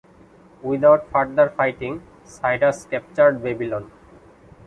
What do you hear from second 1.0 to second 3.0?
further fighting, Cyrus